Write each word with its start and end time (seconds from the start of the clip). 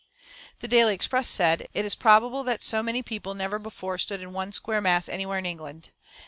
The 0.61 0.67
Daily 0.67 0.95
Express 0.95 1.27
said: 1.27 1.67
"It 1.75 1.85
is 1.85 1.93
probable 1.93 2.43
that 2.45 2.63
so 2.63 2.81
many 2.81 3.03
people 3.03 3.35
never 3.35 3.59
before 3.59 3.99
stood 3.99 4.19
in 4.19 4.33
one 4.33 4.51
square 4.51 4.81
mass 4.81 5.07
anywhere 5.07 5.37
in 5.37 5.45
England. 5.45 5.91